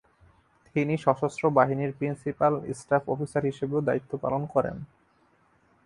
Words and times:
তিনি 0.75 0.93
সশস্ত্র 0.97 1.43
বাহিনীর 1.49 1.91
প্রিন্সিপাল 1.97 2.53
স্টাফ 2.79 3.03
অফিসার 3.09 3.43
হিসেবেও 3.45 3.85
দায়িত্ব 3.87 4.11
পালন 4.17 4.43
করেন। 4.45 4.77